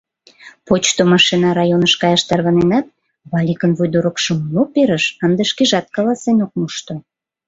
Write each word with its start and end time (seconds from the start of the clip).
Почто 0.67 1.01
машина 1.13 1.47
районыш 1.59 1.93
каяш 2.01 2.21
тарваненат, 2.29 2.85
Валикын 3.31 3.71
вуйдорыкшым 3.77 4.37
мо 4.53 4.63
перыш— 4.73 5.05
ынде 5.25 5.43
шкежат 5.51 5.85
каласен 5.95 6.37
ок 6.45 6.51
мошто. 6.59 6.93